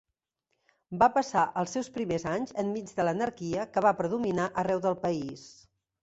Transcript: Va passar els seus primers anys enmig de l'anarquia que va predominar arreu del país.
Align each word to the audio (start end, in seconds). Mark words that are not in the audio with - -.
Va 1.01 1.07
passar 1.17 1.41
els 1.63 1.75
seus 1.75 1.89
primers 1.97 2.25
anys 2.31 2.55
enmig 2.63 2.93
de 2.99 3.05
l'anarquia 3.05 3.65
que 3.75 3.83
va 3.87 3.91
predominar 3.99 4.47
arreu 4.63 4.81
del 4.87 4.97
país. 5.05 5.45